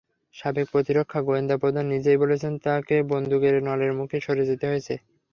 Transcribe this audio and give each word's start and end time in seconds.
সাবেক 0.35 0.67
প্রতিরক্ষা 0.71 1.19
গোয়েন্দা–প্রধান 1.21 1.85
নিজেই 1.87 2.17
বলেছেন, 2.17 2.53
তাঁকে 2.65 2.95
বন্দুকের 3.11 3.55
নলের 3.63 3.91
মুখে 3.99 4.17
সরে 4.21 4.43
যেতে 4.49 4.65
হয়েছে। 4.67 4.93